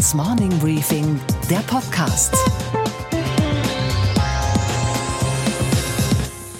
[0.00, 2.34] Handelsblatts Morning Briefing, der Podcast.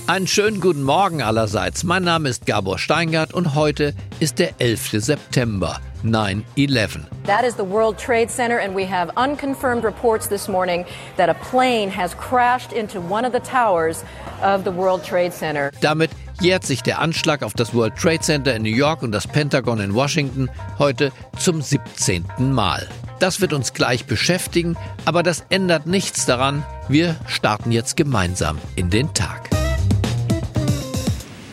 [0.07, 1.83] Einen schönen guten Morgen allerseits.
[1.83, 5.03] Mein Name ist Gabor Steingart und heute ist der 11.
[5.03, 5.81] September.
[6.05, 7.05] 9-11.
[7.27, 10.85] That is the World Trade Center, and we have unconfirmed reports this morning
[11.17, 14.03] that a plane has crashed into one of the towers
[14.43, 15.71] of the World Trade Center.
[15.81, 19.27] Damit jährt sich der Anschlag auf das World Trade Center in New York und das
[19.27, 20.49] Pentagon in Washington
[20.79, 22.25] heute zum 17.
[22.39, 22.89] Mal.
[23.19, 26.65] Das wird uns gleich beschäftigen, aber das ändert nichts daran.
[26.89, 29.51] Wir starten jetzt gemeinsam in den Tag.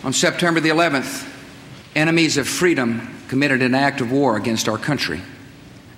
[0.05, 1.25] On September the 11th,
[1.93, 5.19] enemies of freedom committed an act of war against our country,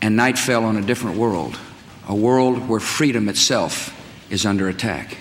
[0.01, 1.59] and night fell on a different world,
[2.07, 3.93] a world where freedom itself
[4.31, 5.15] is under attack.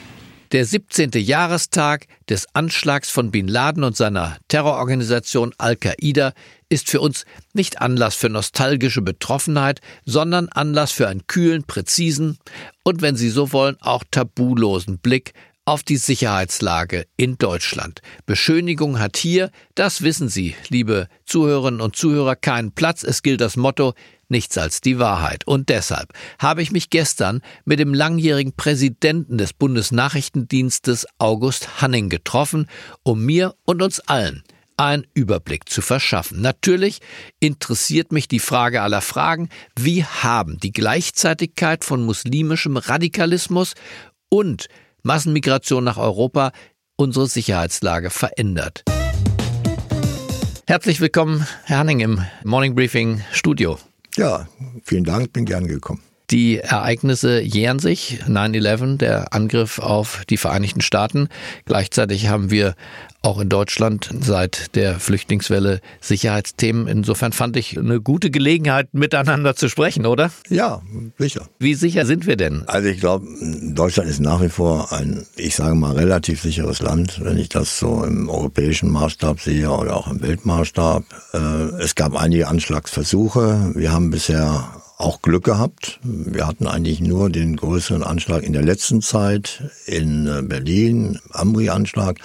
[0.53, 1.11] Der 17.
[1.13, 6.33] Jahrestag des Anschlags von Bin Laden und seiner Terrororganisation Al-Qaida
[6.71, 12.39] ist für uns nicht Anlass für nostalgische Betroffenheit, sondern Anlass für einen kühlen, präzisen
[12.83, 15.35] und, wenn Sie so wollen, auch tabulosen Blick
[15.69, 18.01] auf die Sicherheitslage in Deutschland.
[18.25, 23.03] Beschönigung hat hier, das wissen Sie, liebe Zuhörerinnen und Zuhörer, keinen Platz.
[23.03, 23.93] Es gilt das Motto,
[24.31, 25.47] nichts als die Wahrheit.
[25.47, 32.67] Und deshalb habe ich mich gestern mit dem langjährigen Präsidenten des Bundesnachrichtendienstes August Hanning getroffen,
[33.03, 34.45] um mir und uns allen
[34.79, 36.41] einen Überblick zu verschaffen.
[36.41, 37.01] Natürlich
[37.41, 43.75] interessiert mich die Frage aller Fragen, wie haben die Gleichzeitigkeit von muslimischem Radikalismus
[44.31, 44.69] und
[45.03, 46.53] Massenmigration nach Europa
[46.97, 48.83] unsere Sicherheitslage verändert.
[50.67, 53.79] Herzlich willkommen, Herr Hanning, im Morning Briefing Studio.
[54.17, 54.49] Ja,
[54.85, 56.03] vielen Dank, bin gern gekommen.
[56.31, 58.21] Die Ereignisse jähren sich.
[58.29, 61.29] 9-11, der Angriff auf die Vereinigten Staaten.
[61.65, 62.75] Gleichzeitig haben wir
[63.23, 66.87] auch in Deutschland seit der Flüchtlingswelle Sicherheitsthemen.
[66.87, 70.31] Insofern fand ich eine gute Gelegenheit, miteinander zu sprechen, oder?
[70.49, 70.83] Ja,
[71.19, 71.49] sicher.
[71.59, 72.63] Wie sicher sind wir denn?
[72.67, 73.27] Also ich glaube,
[73.63, 77.79] Deutschland ist nach wie vor ein, ich sage mal, relativ sicheres Land, wenn ich das
[77.79, 81.05] so im europäischen Maßstab sehe oder auch im Weltmaßstab.
[81.33, 81.39] Äh,
[81.83, 83.73] es gab einige Anschlagsversuche.
[83.75, 86.01] Wir haben bisher auch Glück gehabt.
[86.03, 92.19] Wir hatten eigentlich nur den größeren Anschlag in der letzten Zeit in äh, Berlin, Amri-Anschlag.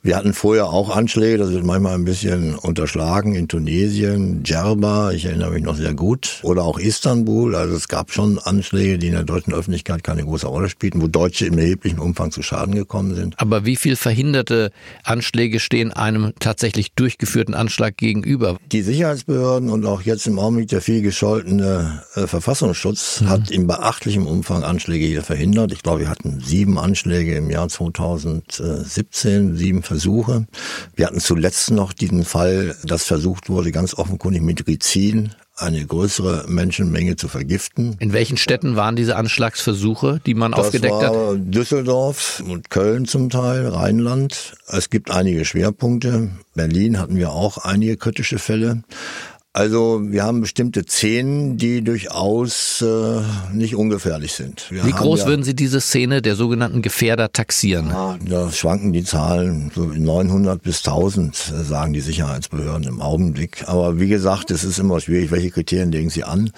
[0.00, 5.24] Wir hatten vorher auch Anschläge, das wird manchmal ein bisschen unterschlagen, in Tunesien, Djerba, ich
[5.24, 7.56] erinnere mich noch sehr gut, oder auch Istanbul.
[7.56, 11.08] Also es gab schon Anschläge, die in der deutschen Öffentlichkeit keine große Rolle spielten, wo
[11.08, 13.34] Deutsche im erheblichen Umfang zu Schaden gekommen sind.
[13.38, 14.70] Aber wie viel verhinderte
[15.02, 18.56] Anschläge stehen einem tatsächlich durchgeführten Anschlag gegenüber?
[18.70, 23.28] Die Sicherheitsbehörden und auch jetzt im Augenblick der viel gescholtene äh, Verfassungsschutz mhm.
[23.30, 25.72] hat in beachtlichem Umfang Anschläge hier verhindert.
[25.72, 30.46] Ich glaube, wir hatten sieben Anschläge im Jahr 2017, sieben Versuche.
[30.94, 36.44] Wir hatten zuletzt noch diesen Fall, dass versucht wurde, ganz offenkundig mit Rizin eine größere
[36.46, 37.96] Menschenmenge zu vergiften.
[37.98, 41.38] In welchen Städten waren diese Anschlagsversuche, die man das aufgedeckt war hat?
[41.38, 44.54] Düsseldorf und Köln zum Teil, Rheinland.
[44.68, 46.30] Es gibt einige Schwerpunkte.
[46.54, 48.82] Berlin hatten wir auch einige kritische Fälle.
[49.54, 53.22] Also wir haben bestimmte Szenen, die durchaus äh,
[53.52, 54.70] nicht ungefährlich sind.
[54.70, 57.88] Wir Wie groß ja, würden Sie diese Szene der sogenannten Gefährder taxieren?
[57.88, 63.66] Ja, da schwanken die Zahlen, so 900 bis 1000 äh, sagen die Sicherheitsbehörden im Augenblick.
[63.66, 66.50] Aber wie gesagt, es ist immer schwierig, welche Kriterien legen Sie an.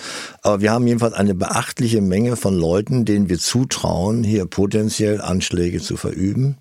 [0.43, 5.81] Aber wir haben jedenfalls eine beachtliche Menge von Leuten, denen wir zutrauen, hier potenziell Anschläge
[5.81, 6.57] zu verüben.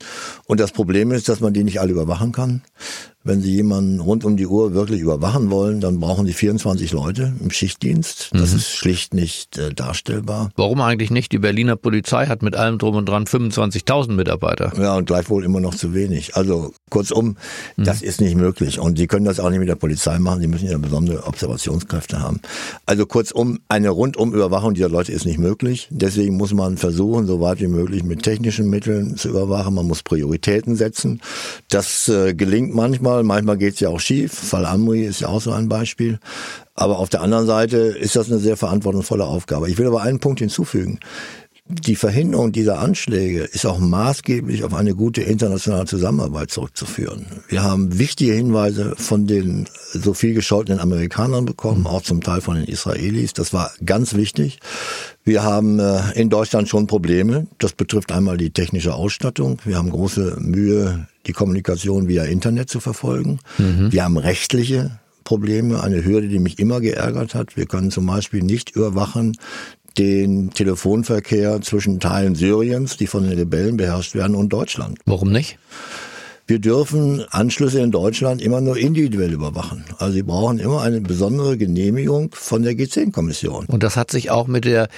[0.46, 2.62] Und das Problem ist, dass man die nicht alle überwachen kann.
[3.26, 7.34] Wenn Sie jemanden rund um die Uhr wirklich überwachen wollen, dann brauchen Sie 24 Leute
[7.42, 8.30] im Schichtdienst.
[8.32, 8.58] Das mhm.
[8.58, 10.52] ist schlicht nicht äh, darstellbar.
[10.56, 11.34] Warum eigentlich nicht?
[11.34, 14.72] Die Berliner Polizei hat mit allem drum und dran 25.000 Mitarbeiter.
[14.80, 16.38] Ja, und gleichwohl immer noch zu wenig.
[16.38, 17.36] Also kurzum,
[17.76, 17.84] mhm.
[17.84, 18.80] das ist nicht möglich.
[18.80, 20.40] Und Sie können das auch nicht mit der Polizei machen.
[20.40, 22.40] Sie müssen ja besondere Observationskräfte haben.
[22.86, 25.90] Also kurzum, eine rundum Überwachung dieser Leute ist nicht möglich.
[25.92, 29.74] Deswegen muss man versuchen, so weit wie möglich mit technischen Mitteln zu überwachen.
[29.74, 31.20] Man muss Prioritäten setzen.
[31.68, 34.34] Das äh, gelingt manchmal manchmal, manchmal geht es ja auch schief.
[34.34, 36.20] Fall Amri ist ja auch so ein Beispiel.
[36.76, 39.70] Aber auf der anderen Seite ist das eine sehr verantwortungsvolle Aufgabe.
[39.70, 41.00] Ich will aber einen Punkt hinzufügen.
[41.72, 47.28] Die Verhinderung dieser Anschläge ist auch maßgeblich auf eine gute internationale Zusammenarbeit zurückzuführen.
[47.48, 52.56] Wir haben wichtige Hinweise von den so viel gescholtenen Amerikanern bekommen, auch zum Teil von
[52.56, 53.34] den Israelis.
[53.34, 54.60] Das war ganz wichtig.
[55.24, 57.46] Wir haben äh, in Deutschland schon Probleme.
[57.60, 59.60] Das betrifft einmal die technische Ausstattung.
[59.64, 63.42] Wir haben große Mühe, die Kommunikation via Internet zu verfolgen.
[63.60, 63.92] Mhm.
[63.92, 67.56] Wir haben rechtliche Probleme, eine Hürde, die mich immer geärgert hat.
[67.56, 69.38] Wir können zum Beispiel nicht überwachen,
[69.98, 75.00] den Telefonverkehr zwischen Teilen Syriens, die von den Rebellen beherrscht werden, und Deutschland.
[75.06, 75.58] Warum nicht?
[76.50, 79.86] Wir dürfen Anschlüsse in Deutschland immer nur individuell überwachen.
[80.00, 83.68] Also sie brauchen immer eine besondere Genehmigung von der G10-Kommission.
[83.68, 84.90] Und das hat sich auch mit der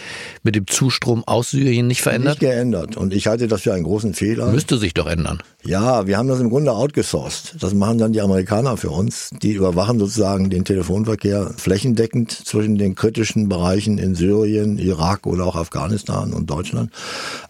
[0.43, 2.41] mit dem Zustrom aus Syrien nicht verändert?
[2.41, 2.95] Nicht geändert.
[2.95, 4.49] Und ich halte das für einen großen Fehler.
[4.49, 5.39] Müsste sich doch ändern.
[5.63, 7.56] Ja, wir haben das im Grunde outgesourced.
[7.60, 9.30] Das machen dann die Amerikaner für uns.
[9.44, 15.56] Die überwachen sozusagen den Telefonverkehr flächendeckend zwischen den kritischen Bereichen in Syrien, Irak oder auch
[15.56, 16.92] Afghanistan und Deutschland.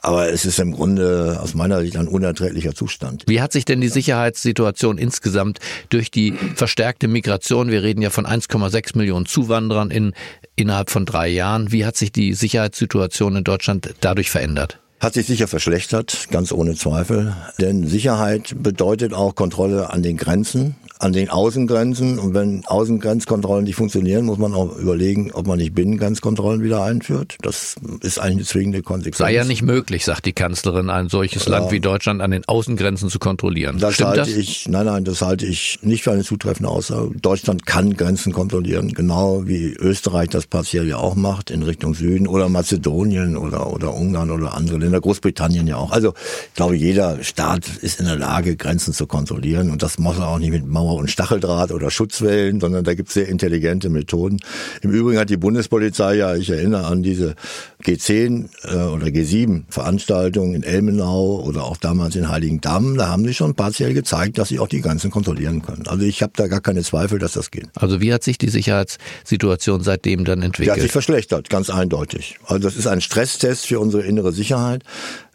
[0.01, 3.23] Aber es ist im Grunde aus meiner Sicht ein unerträglicher Zustand.
[3.27, 5.59] Wie hat sich denn die Sicherheitssituation insgesamt
[5.89, 10.13] durch die verstärkte Migration, wir reden ja von 1,6 Millionen Zuwanderern in,
[10.57, 14.80] innerhalb von drei Jahren, wie hat sich die Sicherheitssituation in Deutschland dadurch verändert?
[15.01, 17.35] Hat sich sicher verschlechtert, ganz ohne Zweifel.
[17.59, 22.19] Denn Sicherheit bedeutet auch Kontrolle an den Grenzen an den Außengrenzen.
[22.19, 27.37] Und wenn Außengrenzkontrollen nicht funktionieren, muss man auch überlegen, ob man nicht Binnengrenzkontrollen wieder einführt.
[27.41, 29.17] Das ist eigentlich eine zwingende Konsequenz.
[29.17, 31.51] Sei ja nicht möglich, sagt die Kanzlerin, ein solches ja.
[31.51, 33.79] Land wie Deutschland an den Außengrenzen zu kontrollieren.
[33.79, 34.29] Das Stimmt halte das?
[34.29, 37.11] ich, nein, nein, das halte ich nicht für eine zutreffende Aussage.
[37.19, 42.27] Deutschland kann Grenzen kontrollieren, genau wie Österreich das partiell ja auch macht in Richtung Süden
[42.27, 45.91] oder Mazedonien oder, oder Ungarn oder andere Länder, Großbritannien ja auch.
[45.91, 46.13] Also
[46.49, 50.27] ich glaube, jeder Staat ist in der Lage, Grenzen zu kontrollieren und das muss er
[50.27, 54.39] auch nicht mit Mauer Und Stacheldraht oder Schutzwellen, sondern da gibt es sehr intelligente Methoden.
[54.81, 57.35] Im Übrigen hat die Bundespolizei ja, ich erinnere an diese
[57.83, 63.33] G10 äh, oder G7 Veranstaltungen in Elmenau oder auch damals in Heiligendamm, da haben sie
[63.33, 65.87] schon partiell gezeigt, dass sie auch die Grenzen kontrollieren können.
[65.87, 67.67] Also ich habe da gar keine Zweifel, dass das geht.
[67.75, 70.67] Also wie hat sich die Sicherheitssituation seitdem dann entwickelt?
[70.67, 72.37] Die hat sich verschlechtert, ganz eindeutig.
[72.45, 74.83] Also das ist ein Stresstest für unsere innere Sicherheit.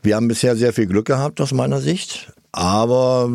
[0.03, 2.33] Wir haben bisher sehr viel Glück gehabt aus meiner Sicht.
[2.57, 3.31] Aber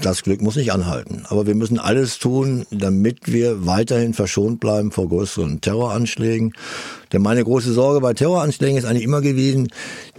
[0.00, 1.24] das Glück muss nicht anhalten.
[1.28, 6.52] Aber wir müssen alles tun, damit wir weiterhin verschont bleiben vor größeren Terroranschlägen.
[7.12, 9.72] Denn meine große Sorge bei Terroranschlägen ist eigentlich immer gewesen,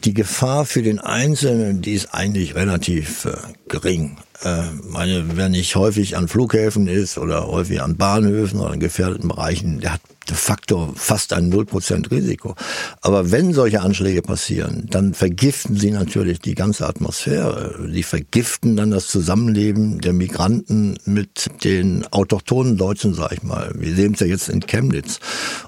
[0.04, 3.38] die Gefahr für den Einzelnen, die ist eigentlich relativ äh,
[3.70, 4.18] gering.
[4.44, 9.30] Äh, meine, wenn ich häufig an Flughäfen ist oder häufig an Bahnhöfen oder in gefährdeten
[9.30, 12.56] Bereichen, der hat de facto fast ein 0% Risiko.
[13.02, 17.88] Aber wenn solche Anschläge passieren, dann vergiften sie natürlich die ganze Atmosphäre.
[17.92, 23.72] Sie vergiften dann das Zusammenleben der Migranten mit den autochthonen Deutschen, sag ich mal.
[23.76, 25.20] Wir sehen es ja jetzt in Chemnitz.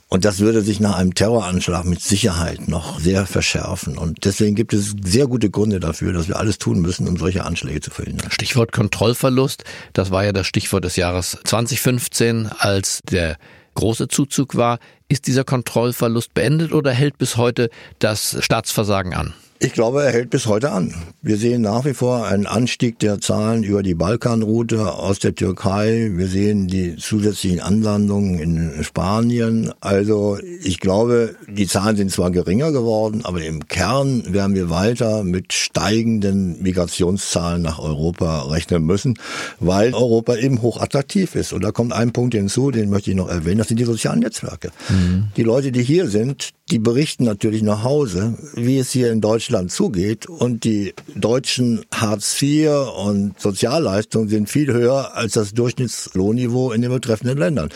[0.08, 3.98] Und das würde sich nach einem Terroranschlag mit Sicherheit noch sehr verschärfen.
[3.98, 7.44] Und deswegen gibt es sehr gute Gründe dafür, dass wir alles tun müssen, um solche
[7.44, 8.30] Anschläge zu verhindern.
[8.30, 9.64] Stichwort Kontrollverlust.
[9.94, 13.38] Das war ja das Stichwort des Jahres 2015, als der
[13.74, 14.80] große Zuzug war.
[15.08, 19.34] Ist dieser Kontrollverlust beendet oder hält bis heute das Staatsversagen an?
[19.64, 20.94] Ich glaube, er hält bis heute an.
[21.22, 26.12] Wir sehen nach wie vor einen Anstieg der Zahlen über die Balkanroute aus der Türkei.
[26.12, 29.72] Wir sehen die zusätzlichen Anlandungen in Spanien.
[29.80, 35.24] Also ich glaube, die Zahlen sind zwar geringer geworden, aber im Kern werden wir weiter
[35.24, 39.18] mit steigenden Migrationszahlen nach Europa rechnen müssen,
[39.62, 41.54] weil Europa eben hochattraktiv ist.
[41.54, 44.20] Und da kommt ein Punkt hinzu, den möchte ich noch erwähnen, das sind die sozialen
[44.20, 44.72] Netzwerke.
[44.90, 45.28] Mhm.
[45.38, 49.72] Die Leute, die hier sind, die berichten natürlich nach Hause, wie es hier in Deutschland
[49.72, 50.26] zugeht.
[50.26, 56.92] Und die deutschen Hartz IV und Sozialleistungen sind viel höher als das Durchschnittslohnniveau in den
[56.92, 57.70] betreffenden Ländern.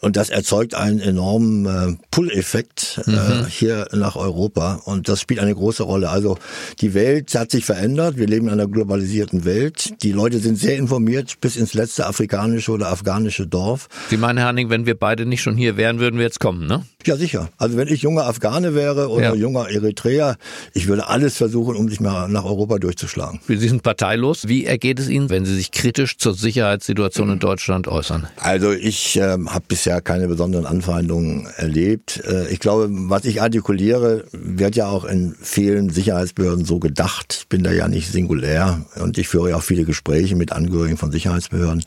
[0.00, 3.46] Und das erzeugt einen enormen äh, Pull-Effekt äh, mhm.
[3.46, 4.80] hier nach Europa.
[4.86, 6.08] Und das spielt eine große Rolle.
[6.08, 6.38] Also
[6.80, 8.16] die Welt hat sich verändert.
[8.16, 10.02] Wir leben in einer globalisierten Welt.
[10.02, 13.88] Die Leute sind sehr informiert bis ins letzte afrikanische oder afghanische Dorf.
[14.08, 16.66] Sie meinen, Herr Hanning, wenn wir beide nicht schon hier wären, würden wir jetzt kommen,
[16.66, 16.86] ne?
[17.06, 17.48] Ja, sicher.
[17.56, 19.34] Also wenn ich junger Afghane wäre oder ja.
[19.34, 20.36] junger Eritreer,
[20.74, 23.40] ich würde alles versuchen, um sich mal nach Europa durchzuschlagen.
[23.48, 24.48] Sie sind parteilos.
[24.48, 28.26] Wie ergeht es Ihnen, wenn Sie sich kritisch zur Sicherheitssituation in Deutschland äußern?
[28.36, 32.22] Also ich äh, habe bisher keine besonderen Anfeindungen erlebt.
[32.26, 37.38] Äh, ich glaube, was ich artikuliere, wird ja auch in vielen Sicherheitsbehörden so gedacht.
[37.40, 40.96] Ich bin da ja nicht singulär und ich führe ja auch viele Gespräche mit Angehörigen
[40.96, 41.82] von Sicherheitsbehörden,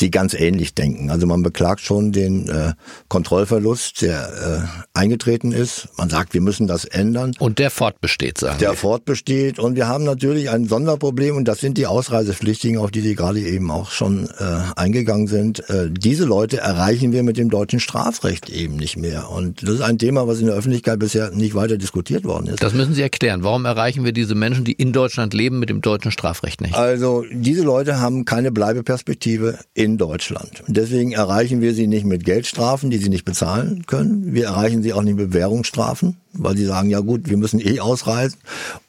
[0.00, 1.10] die ganz ähnlich denken.
[1.10, 2.72] Also man beklagt schon den äh,
[3.08, 4.60] Kontrollverlust, der äh,
[4.94, 5.88] eingetreten ist.
[5.96, 7.32] Man sagt, wir müssen das ändern.
[7.38, 8.76] Und der fortbesteht, sagen Der wir.
[8.76, 9.58] fortbesteht.
[9.58, 13.40] Und wir haben natürlich ein Sonderproblem und das sind die Ausreisepflichtigen, auf die Sie gerade
[13.40, 14.44] eben auch schon äh,
[14.76, 15.68] eingegangen sind.
[15.68, 19.30] Äh, diese Leute erreichen wir mit dem deutschen Strafrecht eben nicht mehr.
[19.30, 22.62] Und das ist ein Thema, was in der Öffentlichkeit bisher nicht weiter diskutiert worden ist.
[22.62, 23.42] Das müssen Sie erklären.
[23.42, 26.74] Warum erreichen wir diese Menschen, die in Deutschland leben, mit dem deutschen Strafrecht nicht?
[26.74, 30.62] Also diese Leute haben keine Bleibeperspektive in Deutschland.
[30.66, 34.34] Deswegen erreichen wir sie nicht mit Geldstrafen, die sie nicht bezahlen können.
[34.34, 38.38] Wir erreichen sie auch nicht Bewährungsstrafen, weil sie sagen, ja gut, wir müssen eh ausreisen.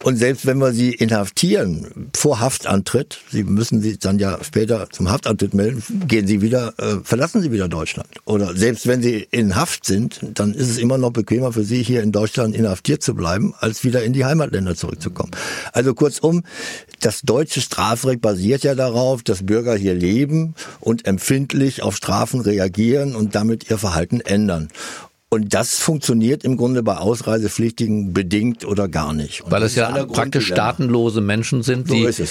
[0.04, 5.10] Und selbst wenn wir sie inhaftieren vor Haftantritt, sie müssen sich dann ja später zum
[5.10, 8.10] Haftantritt melden, gehen sie wieder, äh, verlassen sie wieder Deutschland.
[8.26, 11.84] Oder selbst wenn sie in Haft sind, dann ist es immer noch bequemer für sie,
[11.84, 15.32] hier in Deutschland inhaftiert zu bleiben, als wieder in die Heimatländer zurückzukommen.
[15.74, 16.44] Also kurzum,
[17.00, 23.16] das deutsche Strafrecht basiert ja darauf, dass Bürger hier leben und empfindlich auf Strafen reagieren
[23.16, 24.70] und damit ihr Verhalten ändern.
[25.36, 29.42] Und das funktioniert im Grunde bei Ausreisepflichtigen bedingt oder gar nicht.
[29.42, 32.10] Und Weil es ja praktisch staatenlose Menschen sind, die.
[32.10, 32.24] So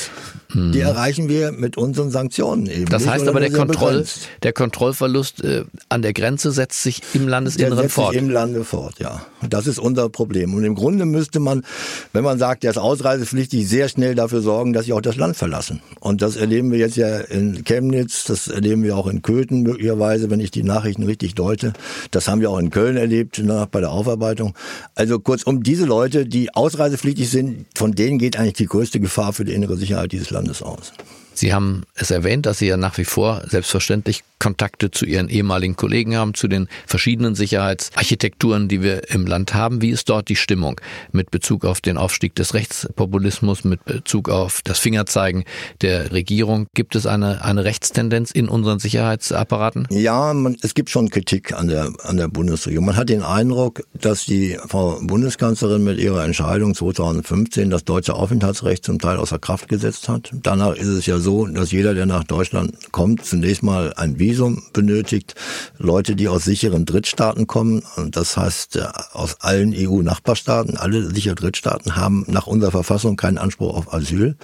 [0.54, 0.73] es.
[0.73, 2.87] Die erreichen wir mit unseren Sanktionen eben.
[2.87, 4.04] Das heißt aber, der, Kontroll,
[4.42, 8.14] der Kontrollverlust äh, an der Grenze setzt sich im Der Landesinneren setzt sich fort.
[8.14, 9.25] im Lande fort, ja.
[9.49, 10.54] Das ist unser Problem.
[10.54, 11.64] Und im Grunde müsste man,
[12.12, 15.37] wenn man sagt, der ist ausreisepflichtig, sehr schnell dafür sorgen, dass sie auch das Land
[15.37, 15.80] verlassen.
[16.00, 20.30] Und das erleben wir jetzt ja in Chemnitz, das erleben wir auch in Köthen möglicherweise,
[20.30, 21.73] wenn ich die Nachrichten richtig deute.
[22.11, 24.54] Das haben wir auch in Köln erlebt, nach, bei der Aufarbeitung.
[24.94, 29.44] Also kurzum, diese Leute, die ausreisepflichtig sind, von denen geht eigentlich die größte Gefahr für
[29.44, 30.92] die innere Sicherheit dieses Landes aus.
[31.34, 35.74] Sie haben es erwähnt, dass Sie ja nach wie vor selbstverständlich Kontakte zu Ihren ehemaligen
[35.74, 39.80] Kollegen haben, zu den verschiedenen Sicherheitsarchitekturen, die wir im Land haben.
[39.80, 40.80] Wie ist dort die Stimmung
[41.12, 45.44] mit Bezug auf den Aufstieg des Rechtspopulismus, mit Bezug auf das Fingerzeigen
[45.80, 46.66] der Regierung?
[46.74, 49.86] Gibt es eine, eine Rechtstendenz in unseren Sicherheitsapparaten?
[49.90, 52.84] Ja, man, es gibt schon Kritik an der, an der Bundesregierung.
[52.84, 58.84] Man hat den Eindruck, dass die Frau Bundeskanzlerin mit ihrer Entscheidung 2015 das deutsche Aufenthaltsrecht
[58.84, 60.30] zum Teil außer Kraft gesetzt hat.
[60.34, 64.62] Danach ist es ja so, dass jeder, der nach Deutschland kommt, zunächst mal ein Visum
[64.73, 65.35] benötigt.
[65.78, 71.35] Leute, die aus sicheren Drittstaaten kommen, und das heißt äh, aus allen EU-Nachbarstaaten, alle sichere
[71.35, 74.37] Drittstaaten haben nach unserer Verfassung keinen Anspruch auf Asyl.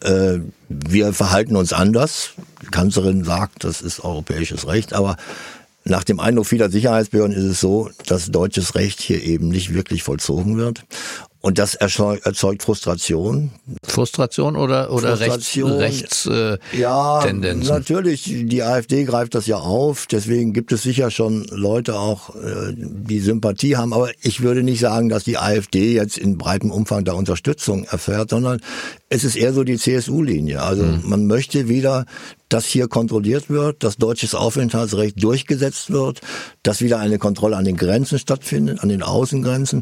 [0.00, 0.38] Äh,
[0.68, 2.30] wir verhalten uns anders.
[2.62, 5.16] Die Kanzlerin sagt, das ist europäisches Recht, aber
[5.84, 10.04] nach dem Eindruck vieler Sicherheitsbehörden ist es so, dass deutsches Recht hier eben nicht wirklich
[10.04, 10.84] vollzogen wird.
[11.42, 13.50] Und das erzeugt, Frustration.
[13.82, 15.72] Frustration oder, oder Frustration.
[15.72, 17.68] Rechts, Rechts äh, Ja, Tendenzen?
[17.74, 18.22] natürlich.
[18.24, 20.06] Die AfD greift das ja auf.
[20.06, 23.92] Deswegen gibt es sicher schon Leute auch, äh, die Sympathie haben.
[23.92, 28.30] Aber ich würde nicht sagen, dass die AfD jetzt in breitem Umfang da Unterstützung erfährt,
[28.30, 28.60] sondern
[29.08, 30.62] es ist eher so die CSU-Linie.
[30.62, 31.00] Also Mhm.
[31.04, 32.06] man möchte wieder,
[32.48, 36.20] dass hier kontrolliert wird, dass deutsches Aufenthaltsrecht durchgesetzt wird,
[36.62, 39.80] dass wieder eine Kontrolle an den Grenzen stattfindet, an den Außengrenzen.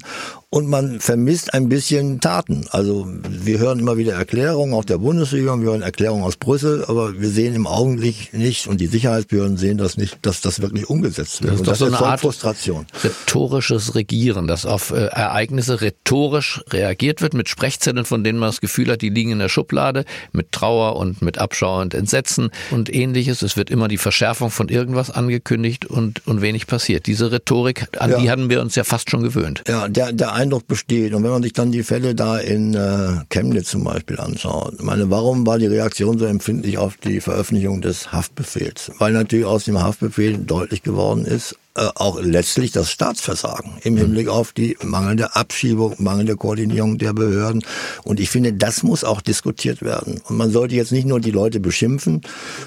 [0.51, 2.67] Und man vermisst ein bisschen Taten.
[2.71, 7.21] Also wir hören immer wieder Erklärungen, auch der Bundesregierung, wir hören Erklärungen aus Brüssel, aber
[7.21, 11.43] wir sehen im Augenblick nicht, und die Sicherheitsbehörden sehen das nicht, dass das wirklich umgesetzt
[11.43, 11.53] wird.
[11.53, 12.87] Das ist doch das so eine erzeugt Art Frustration.
[13.03, 18.61] rhetorisches Regieren, dass auf äh, Ereignisse rhetorisch reagiert wird mit Sprechzetteln, von denen man das
[18.61, 22.93] Gefühl hat, die liegen in der Schublade, mit Trauer und mit Abschau und Entsetzen und
[22.95, 23.43] ähnliches.
[23.43, 27.07] Es wird immer die Verschärfung von irgendwas angekündigt und, und wenig passiert.
[27.07, 28.19] Diese Rhetorik, an Ja.
[28.19, 29.63] die hatten wir uns ja fast schon gewöhnt.
[29.69, 31.13] Ja, der, der Eindruck besteht.
[31.15, 34.85] Und wenn man sich dann die Fälle da in äh, Chemnitz zum Beispiel anschaut, ich
[34.85, 38.93] meine, warum war die Reaktion so empfindlich auf die Veröffentlichung des Haftbefehls?
[38.99, 44.53] Weil natürlich aus dem Haftbefehl deutlich geworden ist, auch letztlich das Staatsversagen im Hinblick auf
[44.53, 47.63] die mangelnde Abschiebung, mangelnde Koordinierung der Behörden.
[48.03, 50.21] Und ich finde, das muss auch diskutiert werden.
[50.29, 52.23] Und man sollte jetzt nicht nur die Leute beschimpfen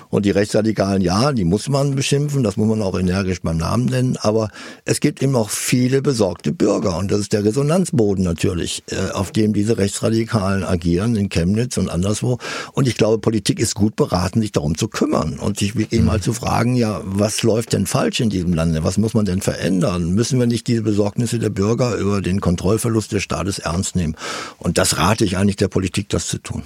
[0.10, 3.86] und die Rechtsradikalen, ja, die muss man beschimpfen, das muss man auch energisch beim Namen
[3.86, 4.50] nennen, aber
[4.86, 9.32] es gibt eben auch viele besorgte Bürger und das ist der Resonanzboden natürlich, äh, auf
[9.32, 12.38] dem diese Rechtsradikalen agieren in Chemnitz und anderswo.
[12.74, 16.22] Und ich glaube, Politik ist gut beraten, sich darum zu kümmern und sich wirklich mal
[16.22, 18.84] zu fragen, ja, was läuft denn falsch in diesem Lande?
[18.84, 20.12] Was muss man denn verändern?
[20.12, 24.16] Müssen wir nicht diese Besorgnisse der Bürger über den Kontrollverlust des Staates ernst nehmen?
[24.58, 26.64] Und das rate ich eigentlich der Politik, das zu tun.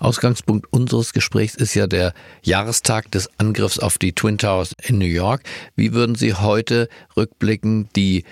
[0.00, 5.04] Ausgangspunkt unseres Gesprächs ist ja der Jahrestag des Angriffs auf die Twin Towers in New
[5.04, 5.42] York.
[5.76, 8.24] Wie würden Sie heute rückblickend die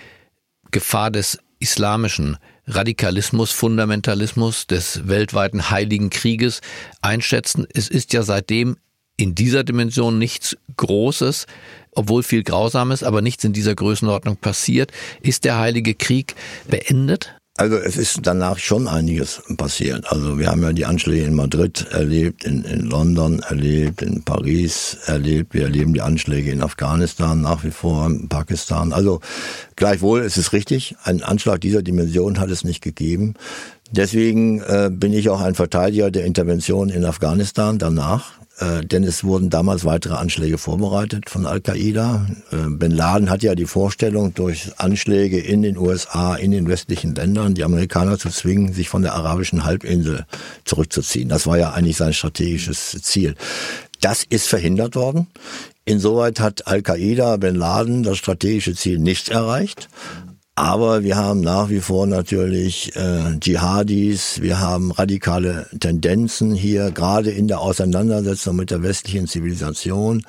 [0.71, 6.62] Gefahr des islamischen Radikalismus, Fundamentalismus, des weltweiten Heiligen Krieges
[7.02, 7.67] einschätzen?
[7.73, 8.76] Es ist ja seitdem
[9.19, 11.47] in dieser Dimension nichts Großes,
[11.93, 14.93] obwohl viel Grausames, aber nichts in dieser Größenordnung passiert.
[15.21, 16.37] Ist der Heilige Krieg
[16.69, 17.35] beendet?
[17.57, 20.13] Also es ist danach schon einiges passiert.
[20.13, 24.97] Also wir haben ja die Anschläge in Madrid erlebt, in, in London erlebt, in Paris
[25.07, 25.55] erlebt.
[25.55, 28.93] Wir erleben die Anschläge in Afghanistan nach wie vor, in Pakistan.
[28.93, 29.21] Also
[29.75, 33.35] gleichwohl ist es richtig, einen Anschlag dieser Dimension hat es nicht gegeben.
[33.91, 38.38] Deswegen äh, bin ich auch ein Verteidiger der Intervention in Afghanistan danach.
[38.59, 42.27] Äh, denn es wurden damals weitere Anschläge vorbereitet von Al-Qaida.
[42.50, 47.15] Äh, Bin Laden hat ja die Vorstellung, durch Anschläge in den USA, in den westlichen
[47.15, 50.27] Ländern, die Amerikaner zu zwingen, sich von der arabischen Halbinsel
[50.65, 51.29] zurückzuziehen.
[51.29, 53.37] Das war ja eigentlich sein strategisches Ziel.
[54.00, 55.29] Das ist verhindert worden.
[55.85, 59.88] Insoweit hat Al-Qaida, Bin Laden das strategische Ziel nicht erreicht.
[60.59, 67.31] Aber wir haben nach wie vor natürlich äh, Dschihadis, wir haben radikale Tendenzen hier, gerade
[67.31, 70.25] in der Auseinandersetzung mit der westlichen Zivilisation.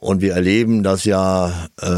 [0.00, 1.88] Und wir erleben das ja äh,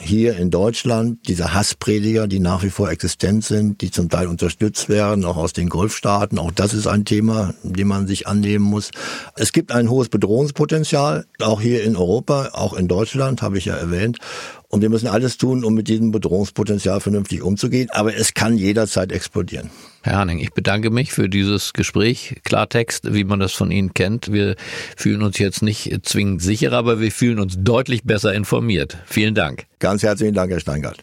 [0.00, 4.90] hier in Deutschland, diese Hassprediger, die nach wie vor existent sind, die zum Teil unterstützt
[4.90, 6.38] werden, auch aus den Golfstaaten.
[6.38, 8.90] Auch das ist ein Thema, dem man sich annehmen muss.
[9.36, 13.74] Es gibt ein hohes Bedrohungspotenzial, auch hier in Europa, auch in Deutschland, habe ich ja
[13.74, 14.18] erwähnt.
[14.68, 17.88] Und wir müssen alles tun, um mit diesem Bedrohungspotenzial vernünftig umzugehen.
[17.92, 19.70] Aber es kann jederzeit explodieren.
[20.02, 22.36] Herr Hanning, ich bedanke mich für dieses Gespräch.
[22.44, 24.32] Klartext, wie man das von Ihnen kennt.
[24.32, 24.56] Wir
[24.96, 28.98] fühlen uns jetzt nicht zwingend sicherer, aber wir fühlen uns deutlich besser informiert.
[29.06, 29.66] Vielen Dank.
[29.78, 30.98] Ganz herzlichen Dank, Herr Steingart.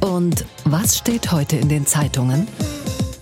[0.00, 2.48] Und was steht heute in den Zeitungen?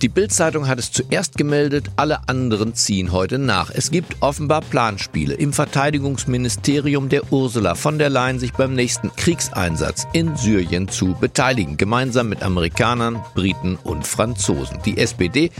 [0.01, 3.69] Die Bild-Zeitung hat es zuerst gemeldet, alle anderen ziehen heute nach.
[3.69, 10.07] Es gibt offenbar Planspiele im Verteidigungsministerium der Ursula von der Leyen, sich beim nächsten Kriegseinsatz
[10.11, 14.79] in Syrien zu beteiligen, gemeinsam mit Amerikanern, Briten und Franzosen.
[14.85, 15.51] Die SPD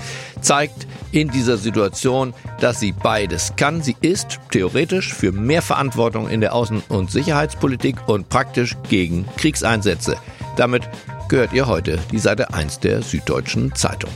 [0.41, 3.83] zeigt in dieser Situation, dass sie beides kann.
[3.83, 10.17] Sie ist theoretisch für mehr Verantwortung in der Außen- und Sicherheitspolitik und praktisch gegen Kriegseinsätze.
[10.57, 10.89] Damit
[11.31, 14.09] gehört ihr heute die Seite 1 der Süddeutschen Zeitung.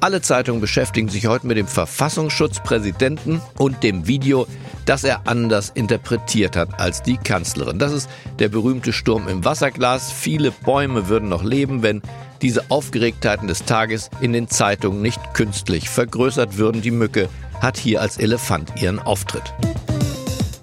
[0.00, 4.48] Alle Zeitungen beschäftigen sich heute mit dem Verfassungsschutzpräsidenten und dem Video,
[4.86, 7.78] das er anders interpretiert hat als die Kanzlerin.
[7.78, 8.10] Das ist
[8.40, 10.10] der berühmte Sturm im Wasserglas.
[10.10, 12.02] Viele Bäume würden noch leben, wenn
[12.42, 16.82] diese Aufgeregtheiten des Tages in den Zeitungen nicht künstlich vergrößert würden.
[16.82, 17.28] Die Mücke
[17.60, 19.54] hat hier als Elefant ihren Auftritt.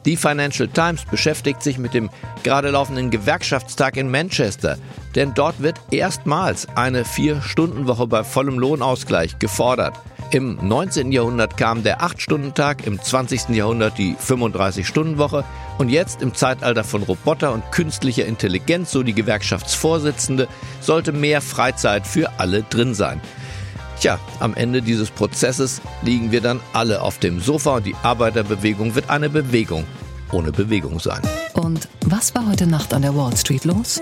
[0.05, 2.09] Die Financial Times beschäftigt sich mit dem
[2.43, 4.77] gerade laufenden Gewerkschaftstag in Manchester,
[5.15, 9.93] denn dort wird erstmals eine Vier-Stunden-Woche bei vollem Lohnausgleich gefordert.
[10.31, 11.11] Im 19.
[11.11, 13.49] Jahrhundert kam der 8-Stunden-Tag, im 20.
[13.49, 15.43] Jahrhundert die 35-Stunden-Woche
[15.77, 20.47] und jetzt im Zeitalter von Roboter und künstlicher Intelligenz, so die Gewerkschaftsvorsitzende,
[20.79, 23.19] sollte mehr Freizeit für alle drin sein.
[24.01, 28.95] Tja, am Ende dieses Prozesses liegen wir dann alle auf dem Sofa und die Arbeiterbewegung
[28.95, 29.85] wird eine Bewegung
[30.31, 31.21] ohne Bewegung sein.
[31.53, 34.01] Und was war heute Nacht an der Wall Street los?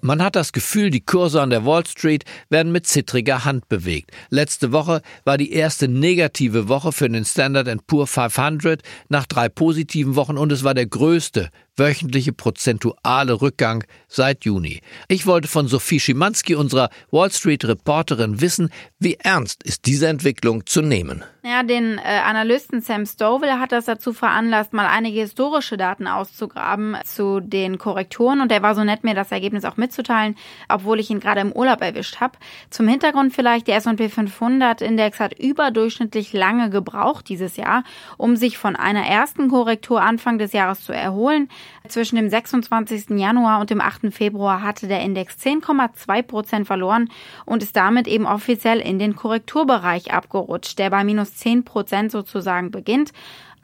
[0.00, 4.12] Man hat das Gefühl, die Kurse an der Wall Street werden mit zittriger Hand bewegt.
[4.30, 10.16] Letzte Woche war die erste negative Woche für den Standard Poor 500 nach drei positiven
[10.16, 14.80] Wochen und es war der größte wöchentliche prozentuale Rückgang seit Juni.
[15.08, 20.66] Ich wollte von Sophie Schimanski, unserer Wall Street Reporterin, wissen, wie ernst ist diese Entwicklung
[20.66, 21.24] zu nehmen.
[21.48, 26.96] Ja, den äh, Analysten Sam Stovall hat das dazu veranlasst, mal einige historische Daten auszugraben
[27.04, 30.34] zu den Korrekturen und er war so nett, mir das Ergebnis auch mitzuteilen,
[30.68, 32.36] obwohl ich ihn gerade im Urlaub erwischt habe.
[32.70, 37.84] Zum Hintergrund vielleicht, der S&P 500 Index hat überdurchschnittlich lange gebraucht dieses Jahr,
[38.16, 41.48] um sich von einer ersten Korrektur Anfang des Jahres zu erholen.
[41.86, 43.10] Zwischen dem 26.
[43.10, 44.12] Januar und dem 8.
[44.12, 47.08] Februar hatte der Index 10,2 Prozent verloren
[47.44, 52.70] und ist damit eben offiziell in den Korrekturbereich abgerutscht, der bei minus 10 Prozent sozusagen
[52.70, 53.12] beginnt.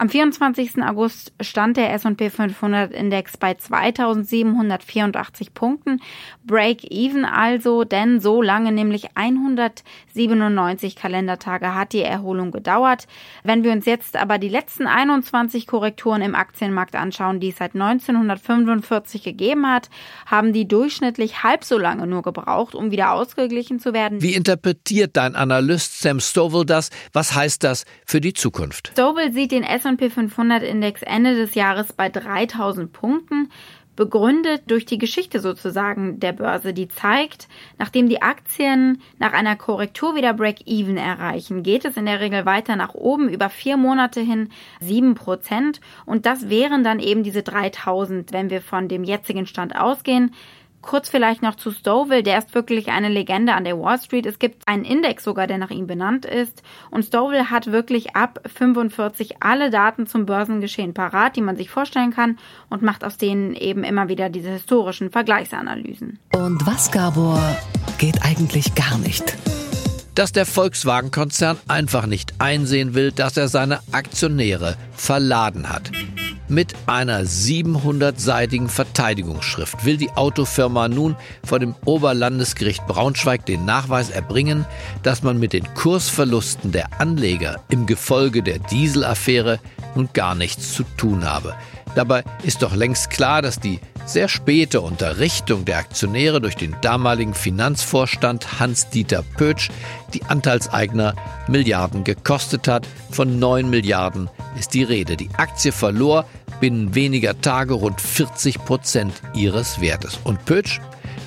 [0.02, 0.82] Am 24.
[0.82, 6.00] August stand der S&P 500 Index bei 2784 Punkten.
[6.44, 13.06] Break-even also, denn so lange, nämlich 197 Kalendertage hat die Erholung gedauert.
[13.44, 17.76] Wenn wir uns jetzt aber die letzten 21 Korrekturen im Aktienmarkt anschauen, die es seit
[17.76, 19.88] 1945 gegeben hat,
[20.26, 24.20] haben die durchschnittlich halb so lange nur gebraucht, um wieder ausgeglichen zu werden.
[24.20, 26.90] Wie interpretiert dein Analyst Sam Stovall das?
[27.12, 28.90] Was heißt das für die Zukunft?
[28.94, 33.48] Stovall sieht den S&P S&P 500 Index Ende des Jahres bei 3000 Punkten,
[33.94, 37.46] begründet durch die Geschichte sozusagen der Börse, die zeigt,
[37.78, 42.74] nachdem die Aktien nach einer Korrektur wieder Break-Even erreichen, geht es in der Regel weiter
[42.76, 44.48] nach oben über vier Monate hin
[44.80, 49.76] sieben Prozent und das wären dann eben diese 3000, wenn wir von dem jetzigen Stand
[49.76, 50.34] ausgehen.
[50.82, 54.26] Kurz vielleicht noch zu Stowell, der ist wirklich eine Legende an der Wall Street.
[54.26, 56.62] Es gibt einen Index sogar, der nach ihm benannt ist.
[56.90, 62.12] Und Stowell hat wirklich ab 45 alle Daten zum Börsengeschehen parat, die man sich vorstellen
[62.12, 66.18] kann und macht aus denen eben immer wieder diese historischen Vergleichsanalysen.
[66.34, 67.40] Und was, Gabor,
[67.98, 69.36] geht eigentlich gar nicht?
[70.14, 75.90] dass der Volkswagen-Konzern einfach nicht einsehen will, dass er seine Aktionäre verladen hat.
[76.48, 84.66] Mit einer 700-seitigen Verteidigungsschrift will die Autofirma nun vor dem Oberlandesgericht Braunschweig den Nachweis erbringen,
[85.02, 89.60] dass man mit den Kursverlusten der Anleger im Gefolge der Dieselaffäre
[89.94, 91.54] nun gar nichts zu tun habe.
[91.94, 97.34] Dabei ist doch längst klar, dass die sehr späte Unterrichtung der Aktionäre durch den damaligen
[97.34, 99.70] Finanzvorstand Hans-Dieter Pötsch
[100.12, 101.14] die Anteilseigner
[101.48, 102.86] Milliarden gekostet hat.
[103.10, 104.28] Von 9 Milliarden
[104.58, 105.16] ist die Rede.
[105.16, 106.24] Die Aktie verlor
[106.60, 110.18] binnen weniger Tage rund 40 Prozent ihres Wertes.
[110.24, 110.80] Und Pötsch,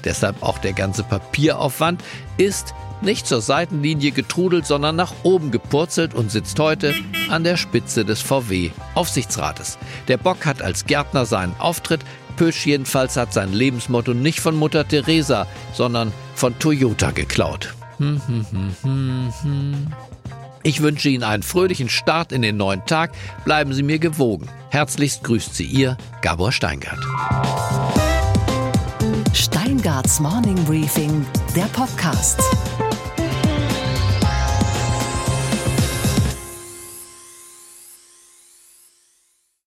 [0.05, 2.03] deshalb auch der ganze Papieraufwand,
[2.37, 6.93] ist nicht zur Seitenlinie getrudelt, sondern nach oben gepurzelt und sitzt heute
[7.29, 9.77] an der Spitze des VW-Aufsichtsrates.
[10.07, 12.01] Der Bock hat als Gärtner seinen Auftritt,
[12.37, 17.73] Pötsch jedenfalls hat sein Lebensmotto nicht von Mutter Teresa, sondern von Toyota geklaut.
[17.97, 19.87] Hm, hm, hm,
[20.63, 23.11] ich wünsche Ihnen einen fröhlichen Start in den neuen Tag.
[23.45, 24.49] Bleiben Sie mir gewogen.
[24.69, 27.84] Herzlichst grüßt Sie Ihr Gabor Steingart.
[29.95, 32.41] Steingarts Morning Briefing, der Podcast.